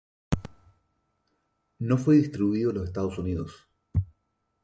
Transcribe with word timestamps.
No 1.77 1.99
fue 1.99 2.15
distribuido 2.15 2.71
en 2.71 2.77
los 2.77 2.87
Estados 2.87 3.19
Unidos. 3.19 3.67